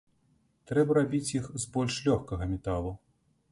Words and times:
Трэба 0.71 0.91
рабіць 0.99 1.33
іх 1.39 1.45
з 1.65 1.71
больш 1.77 1.99
лёгкага 2.09 2.51
металу. 2.57 2.99